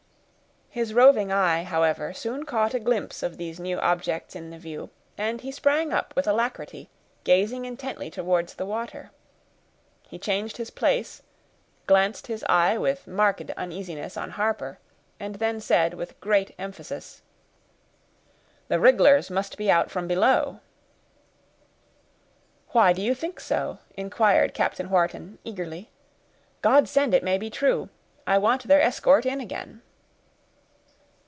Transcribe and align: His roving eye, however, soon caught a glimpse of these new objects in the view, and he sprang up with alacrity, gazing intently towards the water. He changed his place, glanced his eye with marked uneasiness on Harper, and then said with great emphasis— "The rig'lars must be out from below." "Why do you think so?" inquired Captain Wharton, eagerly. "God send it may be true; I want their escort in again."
His 0.73 0.93
roving 0.93 1.33
eye, 1.33 1.63
however, 1.63 2.13
soon 2.13 2.45
caught 2.45 2.73
a 2.73 2.79
glimpse 2.79 3.23
of 3.23 3.35
these 3.35 3.59
new 3.59 3.77
objects 3.81 4.37
in 4.37 4.51
the 4.51 4.57
view, 4.57 4.89
and 5.17 5.41
he 5.41 5.51
sprang 5.51 5.91
up 5.91 6.13
with 6.15 6.25
alacrity, 6.27 6.89
gazing 7.25 7.65
intently 7.65 8.09
towards 8.09 8.53
the 8.53 8.65
water. 8.65 9.11
He 10.03 10.17
changed 10.17 10.55
his 10.55 10.69
place, 10.71 11.23
glanced 11.87 12.27
his 12.27 12.45
eye 12.47 12.77
with 12.77 13.05
marked 13.05 13.51
uneasiness 13.57 14.15
on 14.15 14.29
Harper, 14.29 14.79
and 15.19 15.35
then 15.35 15.59
said 15.59 15.93
with 15.95 16.17
great 16.21 16.55
emphasis— 16.57 17.21
"The 18.69 18.79
rig'lars 18.79 19.29
must 19.29 19.57
be 19.57 19.69
out 19.69 19.91
from 19.91 20.07
below." 20.07 20.61
"Why 22.69 22.93
do 22.93 23.01
you 23.01 23.13
think 23.13 23.41
so?" 23.41 23.79
inquired 23.97 24.53
Captain 24.53 24.89
Wharton, 24.89 25.37
eagerly. 25.43 25.89
"God 26.61 26.87
send 26.87 27.13
it 27.13 27.25
may 27.25 27.37
be 27.37 27.49
true; 27.49 27.89
I 28.25 28.37
want 28.37 28.63
their 28.63 28.79
escort 28.81 29.25
in 29.25 29.41
again." 29.41 29.81